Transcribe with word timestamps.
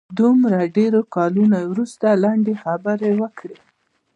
د 0.03 0.03
دومره 0.19 0.59
ډېرو 0.77 1.01
کلونو 1.15 1.57
وروسته 1.71 2.05
یې 2.11 2.19
لنډې 2.23 2.53
خبرې 2.63 3.09
وکړې. 3.21 3.57